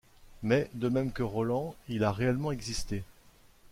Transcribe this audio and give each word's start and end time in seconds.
Mais, 0.41 0.67
de 0.73 0.89
même 0.89 1.11
que 1.11 1.21
Roland, 1.21 1.75
il 1.87 2.03
a 2.03 2.11
réellement 2.11 2.51
existé. 2.51 3.03